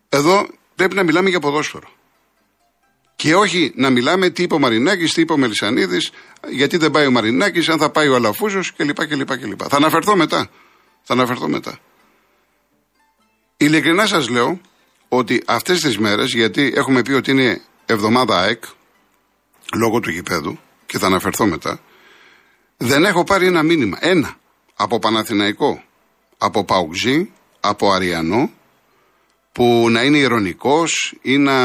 Εδώ 0.10 0.48
πρέπει 0.76 0.96
να 0.96 1.04
μιλάμε 1.04 1.30
για 1.30 1.40
ποδόσφαιρο. 1.40 1.90
Και 3.24 3.36
όχι 3.36 3.72
να 3.76 3.90
μιλάμε 3.90 4.30
τι 4.30 4.44
είπε 4.44 4.54
ο 4.54 4.60
Μαρινάκης, 4.60 5.14
τι 5.14 5.22
είπε 5.22 5.34
ο 5.34 5.38
Μελισανίδης, 5.38 6.12
γιατί 6.50 6.78
δεν 6.78 6.92
πάει 6.92 7.06
ο 7.06 7.12
Μαρινάκης, 7.12 7.70
αν 7.70 7.78
θα 7.78 7.90
πάει 7.90 8.08
ο 8.08 8.16
Αλαφούζος 8.16 8.74
κλπ, 8.74 9.08
κλπ, 9.08 9.38
κλπ. 9.38 9.62
Θα 9.70 9.76
αναφερθώ 9.76 10.16
μετά. 10.16 10.50
Θα 11.04 11.14
αναφερθώ 11.14 11.48
μετά. 11.48 11.80
Ειλικρινά 13.58 14.06
σας 14.06 14.30
λέω 14.30 14.62
ότι 15.08 15.44
αυτές 15.46 15.82
τις 15.82 15.98
μέρες, 15.98 16.34
γιατί 16.34 16.74
έχουμε 16.76 17.02
πει 17.02 17.12
ότι 17.12 17.32
είναι 17.32 17.62
εβδομάδα 17.86 18.40
ΑΕΚ, 18.40 18.64
λόγω 19.76 20.00
του 20.00 20.10
γηπέδου, 20.10 20.60
και 20.86 20.98
θα 20.98 21.06
αναφερθώ 21.06 21.46
μετά, 21.46 21.80
δεν 22.78 23.06
έχω 23.06 23.24
πάρει 23.24 23.46
ένα 23.48 23.64
μήνυμα. 23.64 23.98
Ένα. 24.02 24.36
από 24.76 25.00
Παναθηναϊκό, 25.00 25.84
από 26.38 26.64
Παουτζή, 26.64 27.32
από 27.60 27.92
Αριανό, 27.92 28.52
που 29.52 29.88
να 29.90 30.04
είναι 30.04 30.18
ηρωνικός 30.18 31.16
ή 31.22 31.38
να, 31.38 31.58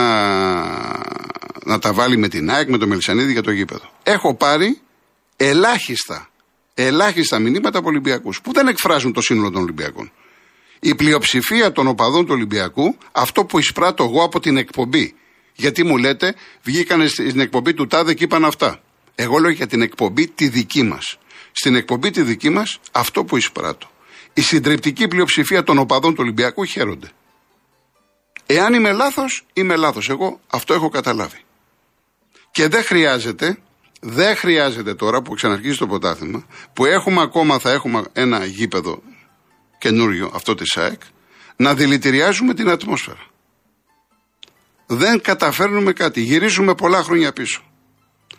να 1.68 1.78
τα 1.78 1.92
βάλει 1.92 2.16
με 2.16 2.28
την 2.28 2.50
ΑΕΚ, 2.50 2.68
με 2.68 2.78
το 2.78 2.86
Μελισανίδη 2.86 3.32
για 3.32 3.42
το 3.42 3.50
γήπεδο. 3.50 3.90
Έχω 4.02 4.34
πάρει 4.34 4.80
ελάχιστα, 5.36 6.28
ελάχιστα 6.74 7.38
μηνύματα 7.38 7.78
από 7.78 7.88
Ολυμπιακούς 7.88 8.40
που 8.40 8.52
δεν 8.52 8.68
εκφράζουν 8.68 9.12
το 9.12 9.20
σύνολο 9.20 9.50
των 9.50 9.62
Ολυμπιακών. 9.62 10.12
Η 10.80 10.94
πλειοψηφία 10.94 11.72
των 11.72 11.86
οπαδών 11.86 12.26
του 12.26 12.32
Ολυμπιακού, 12.32 12.96
αυτό 13.12 13.44
που 13.44 13.58
εισπράττω 13.58 14.04
εγώ 14.04 14.22
από 14.22 14.40
την 14.40 14.56
εκπομπή. 14.56 15.14
Γιατί 15.54 15.84
μου 15.84 15.96
λέτε, 15.96 16.34
βγήκανε 16.62 17.06
στην 17.06 17.40
εκπομπή 17.40 17.74
του 17.74 17.86
Τάδε 17.86 18.14
και 18.14 18.24
είπαν 18.24 18.44
αυτά. 18.44 18.80
Εγώ 19.14 19.38
λέω 19.38 19.50
για 19.50 19.66
την 19.66 19.82
εκπομπή 19.82 20.28
τη 20.28 20.48
δική 20.48 20.82
μας. 20.82 21.18
Στην 21.52 21.74
εκπομπή 21.74 22.10
τη 22.10 22.22
δική 22.22 22.50
μας, 22.50 22.80
αυτό 22.92 23.24
που 23.24 23.36
εισπράττω. 23.36 23.90
Η 24.34 24.40
συντριπτική 24.40 25.08
πλειοψηφία 25.08 25.62
των 25.62 25.78
οπαδών 25.78 26.10
του 26.14 26.20
Ολυμπιακού 26.20 26.64
χαίρονται. 26.64 27.10
Εάν 28.46 28.74
είμαι 28.74 28.92
λάθος, 28.92 29.46
είμαι 29.52 29.76
λάθος. 29.76 30.08
Εγώ 30.08 30.40
αυτό 30.46 30.74
έχω 30.74 30.88
καταλάβει. 30.88 31.38
Και 32.50 32.68
δεν 32.68 32.84
χρειάζεται, 32.84 33.58
δεν 34.00 34.36
χρειάζεται 34.36 34.94
τώρα 34.94 35.22
που 35.22 35.34
ξαναρχίζει 35.34 35.76
το 35.76 35.86
ποτάθημα, 35.86 36.46
που 36.72 36.84
έχουμε 36.84 37.22
ακόμα, 37.22 37.58
θα 37.58 37.70
έχουμε 37.70 38.02
ένα 38.12 38.44
γήπεδο 38.44 39.02
καινούριο, 39.78 40.30
αυτό 40.34 40.54
της 40.54 40.68
ΣΑΕΚ, 40.72 41.00
να 41.56 41.74
δηλητηριάζουμε 41.74 42.54
την 42.54 42.68
ατμόσφαιρα. 42.68 43.26
Δεν 44.86 45.20
καταφέρνουμε 45.20 45.92
κάτι. 45.92 46.20
Γυρίζουμε 46.20 46.74
πολλά 46.74 47.02
χρόνια 47.02 47.32
πίσω. 47.32 47.62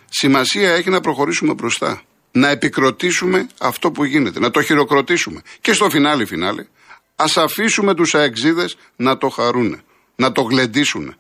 Σημασία 0.10 0.72
έχει 0.74 0.90
να 0.90 1.02
προχωρήσουμε 1.02 1.54
μπροστά. 1.54 2.02
Να 2.32 2.50
επικροτήσουμε 2.50 3.48
αυτό 3.60 3.92
που 3.92 4.04
γίνεται. 4.04 4.40
Να 4.40 4.52
το 4.52 4.62
χειροκροτήσουμε. 4.62 5.42
Και 5.62 5.74
στο 5.74 5.90
φινάλι 5.90 6.26
φινάλι, 6.26 6.68
ας 7.16 7.38
αφήσουμε 7.38 7.96
τους 7.96 8.16
αεξίδε 8.16 8.70
να 8.96 9.18
το 9.18 9.30
χαρούν. 9.30 9.82
Να 10.16 10.32
το 10.32 10.42
γλεντήσουν. 10.42 11.16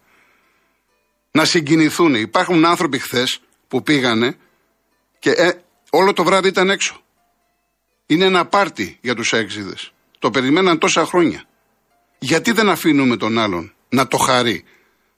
Να 1.31 1.45
συγκινηθούν. 1.45 2.15
Υπάρχουν 2.15 2.65
άνθρωποι 2.65 2.99
χθες 2.99 3.41
που 3.67 3.83
πήγανε 3.83 4.37
και 5.19 5.31
ε, 5.31 5.51
όλο 5.89 6.13
το 6.13 6.23
βράδυ 6.23 6.47
ήταν 6.47 6.69
έξω. 6.69 7.01
Είναι 8.05 8.25
ένα 8.25 8.45
πάρτι 8.45 8.97
για 9.01 9.15
τους 9.15 9.33
αεξίδες. 9.33 9.91
Το 10.19 10.31
περιμέναν 10.31 10.77
τόσα 10.77 11.05
χρόνια. 11.05 11.43
Γιατί 12.19 12.51
δεν 12.51 12.69
αφήνουμε 12.69 13.17
τον 13.17 13.37
άλλον 13.37 13.73
να 13.89 14.07
το 14.07 14.17
χαρεί 14.17 14.63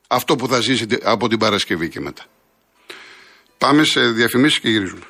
αυτό 0.06 0.36
που 0.36 0.48
θα 0.48 0.60
ζήσει 0.60 0.86
από 1.02 1.28
την 1.28 1.38
Παρασκευή 1.38 1.88
και 1.88 2.00
μετά; 2.00 2.24
Πάμε 3.58 3.84
σε 3.84 4.00
διαφημίσεις 4.00 4.60
και 4.60 4.68
γυρίζουμε. 4.68 5.02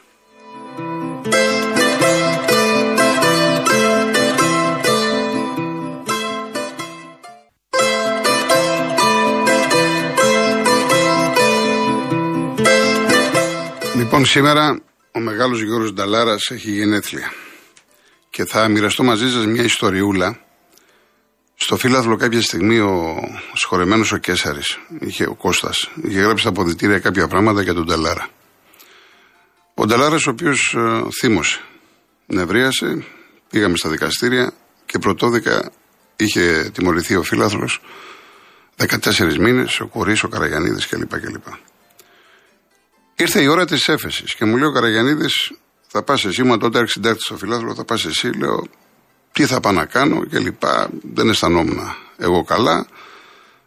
Λοιπόν, 14.22 14.42
σήμερα 14.42 14.80
ο 15.12 15.18
μεγάλος 15.18 15.62
Γιώργος 15.62 15.92
Νταλάρας 15.92 16.50
έχει 16.50 16.70
γενέθλια 16.70 17.32
και 18.30 18.44
θα 18.44 18.68
μοιραστώ 18.68 19.02
μαζί 19.02 19.30
σας 19.30 19.46
μια 19.46 19.62
ιστοριούλα. 19.62 20.38
Στο 21.54 21.76
φύλαθλο 21.76 22.16
κάποια 22.16 22.42
στιγμή 22.42 22.78
ο 22.78 23.20
σχορεμένος 23.54 24.12
ο 24.12 24.16
Κέσαρης, 24.16 24.78
είχε, 25.00 25.26
ο 25.26 25.34
Κώστας, 25.34 25.90
είχε 26.02 26.20
γράψει 26.20 26.40
στα 26.40 26.48
αποδητήρια 26.48 26.98
κάποια 26.98 27.28
πράγματα 27.28 27.62
για 27.62 27.74
τον 27.74 27.84
Νταλάρα. 27.84 28.28
Ο 29.74 29.86
Νταλάρας 29.86 30.26
ο 30.26 30.30
οποίος 30.30 30.74
ε, 30.78 31.02
θύμωσε, 31.20 31.60
νευρίασε, 32.26 33.04
πήγαμε 33.50 33.76
στα 33.76 33.88
δικαστήρια 33.88 34.52
και 34.86 34.98
πρωτόδικα 34.98 35.70
είχε 36.16 36.70
τιμωρηθεί 36.74 37.16
ο 37.16 37.22
φύλαθλος 37.22 37.80
14 38.76 39.38
μήνες, 39.38 39.80
ο 39.80 39.86
Κορής, 39.86 40.22
ο 40.22 40.28
Καραγιανίδης 40.28 40.86
κλπ. 40.86 41.20
κλπ. 41.20 41.46
Ήρθε 43.16 43.42
η 43.42 43.46
ώρα 43.46 43.64
της 43.64 43.88
έφεσης 43.88 44.34
και 44.34 44.44
μου 44.44 44.56
λέει 44.56 44.68
ο 44.68 44.72
Καραγιανίδη, 44.72 45.26
θα 45.86 46.02
πας 46.02 46.24
εσύ, 46.24 46.42
μα 46.42 46.58
τότε 46.58 46.78
άρχισε 46.78 46.98
συντάκτης 46.98 47.24
στο 47.24 47.36
φιλάθλος, 47.36 47.76
θα 47.76 47.84
πας 47.84 48.04
εσύ, 48.04 48.30
λέω, 48.38 48.66
τι 49.32 49.46
θα 49.46 49.60
πάω 49.60 49.72
να 49.72 49.84
κάνω 49.84 50.24
και 50.24 50.38
λοιπά. 50.38 50.90
Δεν 51.02 51.28
αισθανόμουν 51.28 51.78
εγώ 52.16 52.44
καλά. 52.44 52.86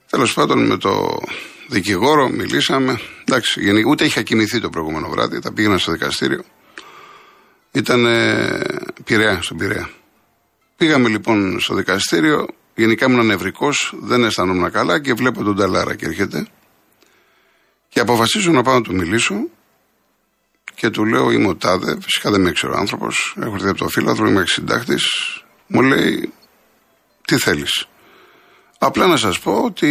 Τέλος 0.10 0.34
πάντων 0.34 0.66
με 0.66 0.78
το 0.78 1.20
δικηγόρο 1.68 2.30
μιλήσαμε. 2.30 3.00
Εντάξει, 3.25 3.84
ούτε 3.88 4.06
είχα 4.06 4.22
κοιμηθεί 4.22 4.60
το 4.60 4.70
προηγούμενο 4.70 5.10
βράδυ, 5.10 5.40
τα 5.40 5.54
πήγαινα 5.54 5.78
στο 5.78 5.92
δικαστήριο. 5.92 6.44
Ήταν 7.72 8.06
ε, 8.06 8.62
Πειραιά, 9.04 9.42
στον 9.42 9.58
Πειραιά. 9.58 9.90
Πήγαμε 10.78 11.10
λοιπόν 11.10 11.60
στο 11.60 11.75
δικαστήριο, 11.75 12.48
γενικά 12.75 13.06
ήμουν 13.06 13.25
νευρικός, 13.25 13.94
δεν 14.02 14.24
αισθανόμουν 14.24 14.72
καλά 14.72 15.00
και 15.00 15.14
βλέπω 15.14 15.44
τον 15.44 15.56
Ταλάρα 15.56 15.96
και 15.96 16.06
έρχεται. 16.06 16.48
Και 17.96 18.02
αποφασίζω 18.02 18.52
να 18.52 18.62
πάω 18.62 18.74
να 18.74 18.82
του 18.82 18.94
μιλήσω 18.94 19.48
και 20.75 20.90
του 20.90 21.06
λέω: 21.06 21.32
Είμαι 21.32 21.48
ο 21.48 21.56
Τάδε, 21.56 21.98
φυσικά 22.02 22.32
δεν 22.32 22.42
με 22.42 22.52
ξέρω 22.52 22.74
άνθρωπος. 22.78 23.36
Έχω 23.42 23.54
έρθει 23.54 23.68
από 23.68 23.78
το 23.78 23.88
φύλαδρο, 23.88 24.28
είμαι 24.28 24.42
εξυντάκτη. 24.42 24.96
Μου 25.68 25.82
λέει: 25.82 26.34
Τι 27.25 27.38
θέλεις; 27.38 27.88
Απλά 28.78 29.08
να 29.08 29.18
σας 29.18 29.40
πω 29.40 29.62
ότι 29.64 29.90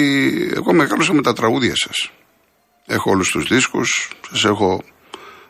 εγώ 0.54 0.73
μεγάλωσα 0.73 1.12
με 1.12 1.23
τα 1.23 1.32
τραγούδια 1.32 1.73
σας. 1.76 2.11
Έχω 2.87 3.11
όλους 3.11 3.30
τους 3.30 3.44
δίσκους, 3.49 4.11
σας 4.30 4.44
έχω 4.44 4.82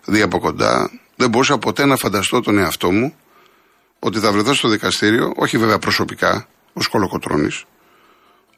δει 0.05 0.23
από 0.23 0.39
κοντά. 0.39 0.91
Δεν 1.17 1.31
μπορούσα 1.31 1.59
ποτέ 1.59 1.85
να 1.85 1.97
φανταστώ 1.97 2.41
τον 2.41 2.59
εαυτό 2.59 2.91
μου 2.91 3.15
ότι 3.99 4.19
θα 4.19 4.33
βρεθώ 4.33 4.55
στο 4.55 4.69
δικαστήριο, 4.69 5.33
όχι 5.37 5.59
βέβαια 5.59 5.79
προσωπικά, 5.79 6.49
ως 6.73 6.89
κολοκοτρόνη, 6.89 7.51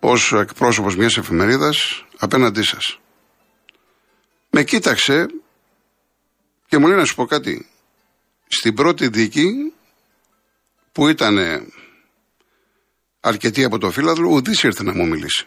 ως 0.00 0.32
εκπρόσωπος 0.32 0.96
μιας 0.96 1.16
εφημερίδας 1.16 2.04
απέναντί 2.18 2.62
σας. 2.62 2.98
Με 4.56 4.64
κοίταξε 4.64 5.26
και 6.66 6.78
μου 6.78 6.86
λέει 6.86 6.96
να 6.96 7.04
σου 7.04 7.14
πω 7.14 7.24
κάτι. 7.24 7.68
Στην 8.46 8.74
πρώτη 8.74 9.08
δίκη 9.08 9.72
που 10.92 11.08
ήταν 11.08 11.38
αρκετή 13.20 13.64
από 13.64 13.78
το 13.78 13.90
φύλαδλο, 13.90 14.28
ουδής 14.28 14.62
ήρθε 14.62 14.82
να 14.82 14.94
μου 14.94 15.06
μιλήσει. 15.06 15.46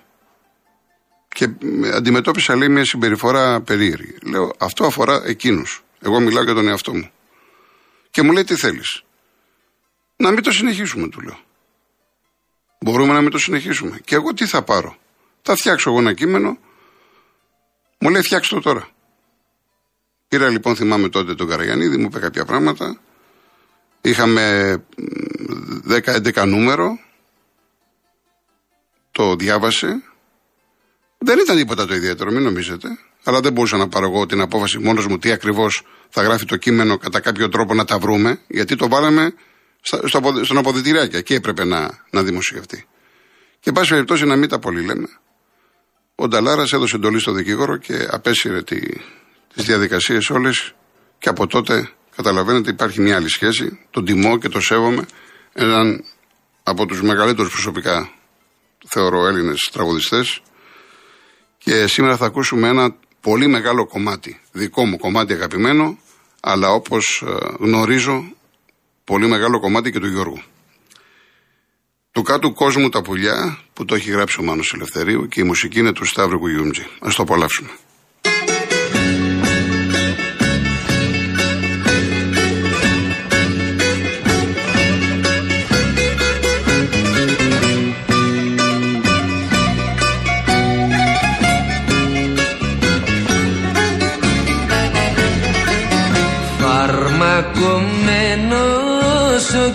Και 1.28 1.50
αντιμετώπισα 1.94 2.56
λέει 2.56 2.70
μια 2.70 2.86
συμπεριφορά 2.86 3.62
περίεργη. 3.62 4.18
Λέω 4.24 4.54
αυτό 4.60 4.86
αφορά 4.86 5.22
εκείνους. 5.26 5.84
Εγώ 6.00 6.20
μιλάω 6.20 6.44
για 6.44 6.54
τον 6.54 6.68
εαυτό 6.68 6.96
μου. 6.96 7.12
Και 8.10 8.22
μου 8.22 8.32
λέει 8.32 8.44
τι 8.44 8.56
θέλεις; 8.56 9.04
Να 10.16 10.32
μην 10.32 10.44
το 10.44 10.52
συνεχίσουμε 10.52 11.10
του 11.10 11.22
λέω. 11.22 11.40
Μπορούμε 12.80 13.14
να 13.14 13.22
μην 13.22 13.32
το 13.32 13.38
συνεχίσουμε. 13.38 14.00
Και 14.06 14.16
εγώ 14.16 14.34
τι 14.34 14.46
θα 14.46 14.62
πάρω; 14.62 14.98
Θα 15.42 15.56
φτιάξω 15.56 15.90
εγώ 15.90 16.00
ένα 16.00 16.14
κείμενο. 16.14 16.58
Μου 18.00 18.10
λέει 18.10 18.22
φτιάξω 18.22 18.56
το 18.56 18.62
τώρα. 18.62 18.98
Πήρα 20.30 20.50
λοιπόν, 20.50 20.76
θυμάμαι 20.76 21.10
τότε 21.10 21.36
τον 21.36 21.48
Καραγιανίδη, 21.48 21.98
μου 21.98 22.06
είπε 22.06 22.20
κάποια 22.20 22.46
πράγματα. 22.46 23.00
Είχαμε 24.02 24.76
10-11 25.90 26.48
νούμερο. 26.48 27.00
Το 29.12 29.36
διάβασε. 29.36 30.04
Δεν 31.18 31.40
ήταν 31.40 31.58
τίποτα 31.58 31.86
το 31.86 31.96
ιδιαίτερο, 31.96 32.32
μην 32.32 32.42
νομίζετε. 32.42 32.88
Αλλά 33.24 33.40
δεν 33.40 33.54
μπορούσα 33.54 33.78
να 33.78 33.88
πάρω 33.88 34.06
εγώ 34.06 34.26
την 34.26 34.42
απόφαση 34.42 34.80
μόνος 34.80 35.08
μου 35.08 35.18
τι 35.18 35.32
ακριβώς 35.32 35.84
θα 36.10 36.22
γράφει 36.22 36.46
το 36.46 36.58
κείμενο 36.58 36.98
κατά 36.98 37.20
κάποιο 37.20 37.50
τρόπο 37.50 37.74
να 37.74 37.86
τα 37.86 38.00
βρούμε, 38.00 38.40
γιατί 38.48 38.76
το 38.76 38.88
βάλαμε 38.88 39.34
στο, 39.82 40.00
στον 40.44 40.58
αποδητηριακό 40.58 41.22
και 41.22 41.36
έπρεπε 41.36 41.64
να, 41.64 42.06
να 42.10 42.24
δημοσιευτεί. 42.24 42.88
Και 43.60 43.72
πάση 43.72 43.90
περιπτώσει 43.90 44.26
να 44.26 44.36
μην 44.36 44.50
τα 44.50 44.60
πολύ 44.60 44.86
λέμε. 44.86 45.08
Ο 46.16 46.28
Νταλάρας 46.28 46.74
έδωσε 46.74 46.96
εντολή 46.96 47.20
στο 47.20 47.32
δικηγόρο 47.32 47.78
και 47.78 48.08
απέσυρε 48.12 48.64
τη, 48.64 48.80
τις 49.54 49.66
διαδικασίες 49.66 50.30
όλες 50.30 50.74
και 51.20 51.30
από 51.30 51.48
τότε 51.48 51.90
καταλαβαίνετε 52.16 52.70
υπάρχει 52.70 53.02
μια 53.02 53.16
άλλη 53.16 53.30
σχέση. 53.30 53.80
Τον 53.90 54.06
τιμώ 54.06 54.38
και 54.38 54.50
το 54.50 54.60
σέβομαι. 54.60 55.06
Έναν 55.54 56.04
από 56.64 56.86
τους 56.86 57.02
μεγαλύτερους 57.02 57.52
προσωπικά 57.52 58.12
θεωρώ 58.88 59.28
Έλληνες 59.28 59.70
τραγουδιστές 59.72 60.42
και 61.58 61.88
σήμερα 61.88 62.18
θα 62.18 62.26
ακούσουμε 62.26 62.68
ένα 62.68 62.96
πολύ 63.22 63.48
μεγάλο 63.48 63.86
κομμάτι, 63.88 64.42
δικό 64.52 64.86
μου 64.86 64.98
κομμάτι 64.98 65.34
αγαπημένο, 65.34 65.98
αλλά 66.40 66.72
όπως 66.72 67.24
ε, 67.28 67.56
γνωρίζω 67.60 68.34
πολύ 69.04 69.28
μεγάλο 69.28 69.60
κομμάτι 69.60 69.92
και 69.92 70.00
του 70.00 70.08
Γιώργου. 70.08 70.42
Του 72.12 72.22
κάτω 72.22 72.52
κόσμου 72.52 72.90
τα 72.90 73.02
πουλιά 73.02 73.60
που 73.74 73.86
το 73.86 73.96
έχει 73.96 74.12
γράψει 74.12 74.40
ο 74.40 74.44
Μάνος 74.44 74.72
Ελευθερίου 74.74 75.28
και 75.28 75.42
η 75.42 75.44
μουσική 75.44 75.80
είναι 75.80 75.94
του 75.94 76.06
Σταύρου 76.06 76.40
Κουγιούμτζη. 76.40 76.86
Ας 77.00 77.16
το 77.16 77.22
απολαύσουμε. 77.24 77.70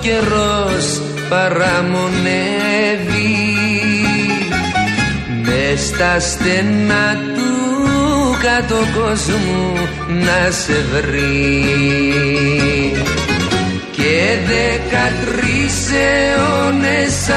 Καιρός 0.05 1.01
παραμονεύει. 1.29 2.25
Μες 5.43 5.81
στα 5.81 6.21
στενά 6.21 7.19
του 7.35 7.53
κάτω 8.43 8.81
κόσμου 8.99 9.73
να 10.09 10.51
σε 10.51 10.85
βρει. 10.93 11.65
Και 13.91 14.37
δεκατρεις 14.47 15.91
αιώνες 15.93 17.31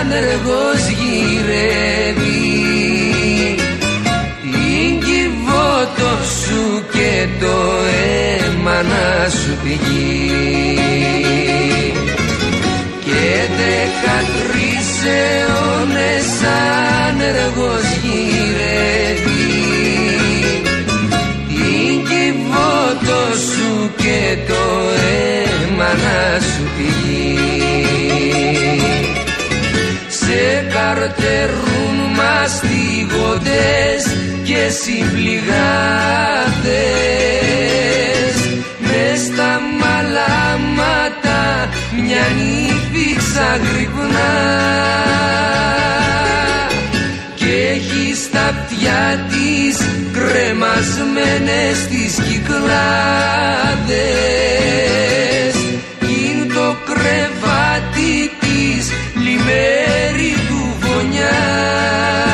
άνεργος 0.00 0.82
γυρεύει. 0.98 2.28
Την 4.42 5.00
κυβότο 5.00 6.12
σου 6.42 6.84
και 6.92 7.26
το 7.40 7.56
αίμα 8.02 8.82
να 8.82 9.28
σου 9.28 9.56
πηγεί 9.62 10.59
δεκατρεις 14.00 14.90
αιώνες 15.04 16.28
άνεργος 17.08 17.86
γυρεύει 18.02 19.48
την 21.48 21.94
κυβότο 22.08 23.20
σου 23.52 23.90
και 23.96 24.20
το 24.48 24.64
αίμα 25.10 25.84
να 25.84 26.40
σου 26.40 26.64
πηγεί. 26.76 27.38
Σε 30.08 30.42
καρτερούν 30.72 31.96
μαστιγωτές 32.16 34.02
και 34.42 34.68
συμπληγάτες. 34.68 35.50
Μες 38.78 39.20
στα 39.20 39.52
μαλάματα 39.80 41.40
μια 41.96 42.24
νύφη 42.36 42.79
ξαγρυπνά 43.40 44.32
και 47.34 47.52
έχεις 47.74 48.18
στα 48.18 48.40
αυτιά 48.40 49.26
της 49.28 49.76
κρεμασμένες 50.12 51.86
τις 51.90 52.14
κυκλάδες. 52.28 52.74
Είναι 56.00 56.52
το 56.54 56.76
κρεβάτι 56.84 58.30
της 58.40 58.92
λιμέρι 59.24 60.34
του 60.48 60.62
φωνιά 60.80 62.29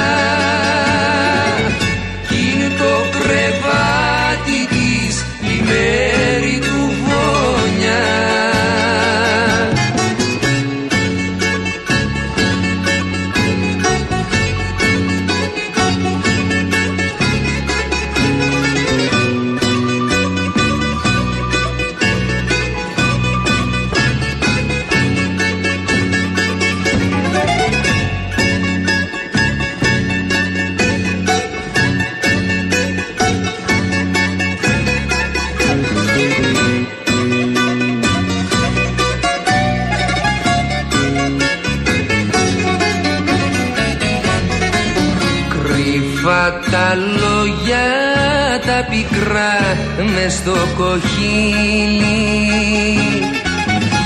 στο 50.47 50.67
κοχύλι. 50.77 52.29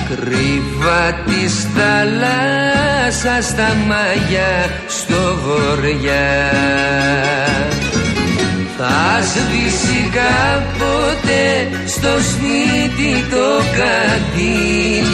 Κρύβα 0.09 1.03
της 1.27 1.67
θάλασσας 1.75 3.55
τα 3.55 3.77
μάγια 3.89 4.53
στο 4.87 5.39
βοριά 5.45 6.53
θα 8.77 9.21
σβήσει 9.23 10.11
κάποτε 10.13 11.43
στο 11.87 12.09
σπίτι 12.31 13.25
το 13.31 13.49
κατήλι 13.79 15.11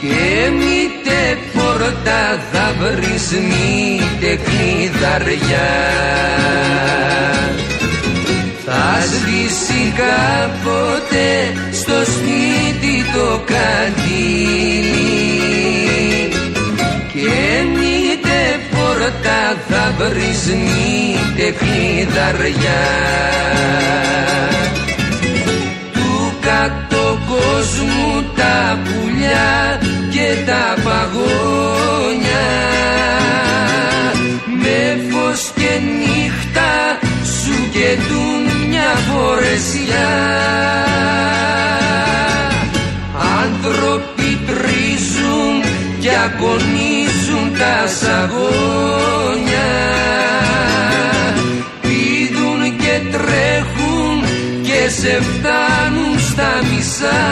και 0.00 0.50
μήτε 0.58 1.38
πόρτα 1.54 2.22
θα 2.52 2.74
βρεις 2.78 3.30
μήτε 3.30 4.30
κλειδαριά 4.44 5.72
θα 8.86 9.00
σβήσει 9.00 9.92
κάποτε 9.96 11.26
στο 11.72 11.98
σπίτι 12.12 13.04
το 13.14 13.42
κατήλι 13.44 14.84
και 17.12 17.38
μήτε 17.74 18.40
πόρτα 18.70 19.40
θα 19.68 19.94
βρεις 19.98 20.44
μήτε 20.46 21.50
κλειδαριά. 21.58 22.84
Του 25.92 26.32
κάτω 26.40 27.18
κόσμου 27.28 28.24
τα 28.36 28.78
πουλιά 28.84 29.80
και 30.10 30.28
τα 30.46 30.82
παγόνια 30.82 31.73
φορεσιά 39.54 40.08
άνθρωποι 43.42 44.38
τρίζουν 44.46 45.54
και 46.00 46.10
αγωνίζουν 46.10 47.58
τα 47.58 47.88
σαγόνια. 48.00 49.70
Πηδούν 51.80 52.76
και 52.76 53.00
τρέχουν 53.12 54.24
και 54.62 54.90
σε 54.90 55.20
φτάνουν 55.22 56.20
στα 56.30 56.50
μισά. 56.70 57.22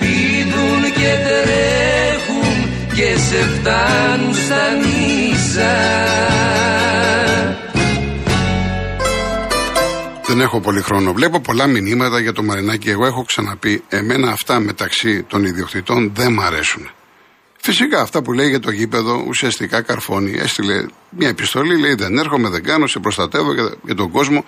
Πηδούν 0.00 0.82
και 0.82 1.12
τρέχουν 1.26 2.70
και 2.94 3.18
σε 3.18 3.44
φτάνουν 3.54 4.34
στα 4.34 4.64
μισά 4.80 5.99
Δεν 10.40 10.48
έχω 10.48 10.60
πολύ 10.60 10.80
χρόνο. 10.80 11.12
Βλέπω 11.12 11.40
πολλά 11.40 11.66
μηνύματα 11.66 12.20
για 12.20 12.32
το 12.32 12.42
Μαρινάκι. 12.42 12.90
Εγώ 12.90 13.06
έχω 13.06 13.24
ξαναπεί, 13.24 13.82
εμένα 13.88 14.30
αυτά 14.30 14.60
μεταξύ 14.60 15.22
των 15.22 15.44
ιδιοκτητών 15.44 16.12
δεν 16.14 16.32
μ' 16.32 16.40
αρέσουν. 16.40 16.90
Φυσικά 17.60 18.00
αυτά 18.00 18.22
που 18.22 18.32
λέει 18.32 18.48
για 18.48 18.60
το 18.60 18.70
γήπεδο 18.70 19.24
ουσιαστικά 19.26 19.82
καρφώνει. 19.82 20.38
Έστειλε 20.38 20.86
μια 21.10 21.28
επιστολή, 21.28 21.78
λέει 21.78 21.94
δεν 21.94 22.18
έρχομαι, 22.18 22.48
δεν 22.48 22.62
κάνω, 22.62 22.86
σε 22.86 22.98
προστατεύω 22.98 23.52
για, 23.52 23.74
για 23.84 23.94
τον 23.94 24.10
κόσμο. 24.10 24.44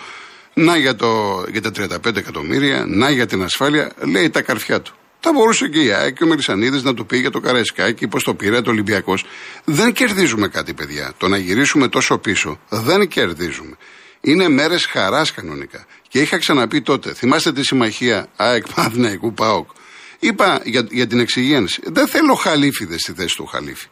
Να 0.55 0.77
για, 0.77 0.97
το, 0.97 1.45
για 1.51 1.63
τα 1.63 1.71
35 2.05 2.17
εκατομμύρια, 2.17 2.85
να 2.89 3.11
για 3.11 3.27
την 3.27 3.43
ασφάλεια, 3.43 3.93
λέει 4.13 4.31
τα 4.31 4.43
καρφιά 4.43 4.81
του. 4.81 4.95
Θα 5.21 5.33
μπορούσε 5.33 5.69
και 5.69 5.81
η 5.81 5.93
ΑΕΚ 5.93 6.17
και 6.17 6.25
ο 6.25 6.27
Μελισανίδης 6.27 6.83
να 6.83 6.95
του 6.95 7.07
πει 7.07 7.19
για 7.19 7.31
το 7.31 7.41
Καραϊσκάκι, 7.41 8.09
πώς 8.09 8.23
το 8.23 8.35
πήρε 8.35 8.61
το 8.61 8.71
Ολυμπιακός. 8.71 9.25
Δεν 9.65 9.93
κερδίζουμε 9.93 10.49
κάτι, 10.49 10.75
παιδιά. 10.75 11.13
Το 11.17 11.29
να 11.29 11.37
γυρίσουμε 11.37 11.89
τόσο 11.89 12.19
πίσω 12.19 12.59
δεν 12.69 13.09
κερδίζουμε. 13.09 13.77
Είναι 14.25 14.49
μέρες 14.49 14.87
χαράς 14.87 15.33
κανονικά. 15.33 15.87
Και 16.09 16.21
είχα 16.21 16.39
ξαναπεί 16.39 16.83
τότε, 16.83 17.15
θυμάστε 17.15 17.53
τη 17.53 17.65
συμμαχία 17.65 18.27
ΑΕΚ 18.37 18.65
Παναθηναϊκού 18.75 19.35
ΠΑΟΚ. 19.35 19.71
Είπα 20.19 20.61
για, 20.65 20.87
για 20.91 21.07
την 21.07 21.21
εξυγένση. 21.21 21.83
Δεν 21.85 22.07
θέλω 22.07 22.35
χαλίφιδες 22.35 23.01
στη 23.01 23.13
θέση 23.13 23.37
του 23.37 23.47
χαλίφη. 23.47 23.87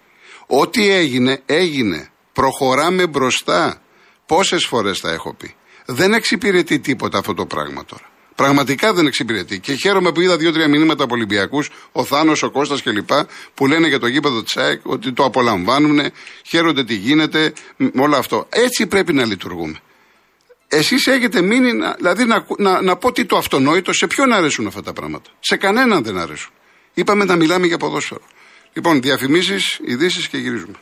Ό,τι 0.47 0.89
έγινε, 0.91 1.43
έγινε. 1.47 2.11
Προχωράμε 2.33 3.07
μπροστά. 3.07 3.83
Πόσες 4.27 4.65
φορές 4.65 5.01
τα 5.01 5.11
έχω 5.11 5.35
πει. 5.35 5.55
Δεν 5.87 6.13
εξυπηρετεί 6.13 6.79
τίποτα 6.79 7.19
αυτό 7.19 7.35
το 7.35 7.47
πράγμα 7.47 7.85
τώρα. 7.85 8.11
Πραγματικά 8.35 8.93
δεν 8.93 9.07
εξυπηρετεί. 9.07 9.59
Και 9.61 9.73
χαίρομαι 9.75 10.13
που 10.13 10.21
είδα 10.21 10.37
δύο-τρία 10.37 10.69
μηνύματα 10.69 11.05
από 11.05 11.15
Ολυμπιακούς, 11.15 11.71
ο 11.93 12.05
Θάνος, 12.05 12.43
ο 12.43 12.51
Κώστας 12.51 12.83
κλπ. 12.83 13.11
που 13.55 13.67
λένε 13.67 13.89
για 13.89 13.99
το 13.99 14.07
γήπεδο 14.07 14.43
της 14.43 14.57
ΑΕΚ 14.57 14.81
ότι 14.87 15.13
το 15.13 15.25
απολαμβάνουν, 15.25 16.01
χαίρονται 16.47 16.85
τι 16.85 16.95
γίνεται, 16.95 17.53
με 17.77 18.03
όλο 18.03 18.17
αυτό. 18.17 18.47
Έτσι 18.49 18.87
πρέπει 18.87 19.13
να 19.13 19.25
λειτουργούμε. 19.25 19.81
Εσείς 20.73 21.07
έχετε 21.07 21.43
μείνει, 21.43 21.73
να, 21.73 21.93
δηλαδή 21.93 22.25
να, 22.25 22.47
να, 22.59 22.83
να 22.83 22.97
πω 22.97 23.13
τι 23.13 23.25
το 23.25 23.37
αυτονόητο, 23.37 23.93
σε 23.93 24.07
ποιον 24.07 24.33
αρέσουν 24.33 24.67
αυτά 24.67 24.83
τα 24.83 24.93
πράγματα; 24.93 25.31
Σε 25.41 25.57
κανέναν 25.57 26.03
δεν 26.03 26.19
αρέσουν. 26.19 26.51
Είπαμε 26.95 27.25
να 27.25 27.37
μιλάμε 27.37 27.67
για 27.67 27.79
ποδόσφαιρο. 27.79 28.23
Λοιπόν, 28.73 29.01
διαφημίσεις, 29.03 29.81
ειδήσεις 29.85 30.29
και 30.29 30.39
γυρίζουμε. 30.39 30.75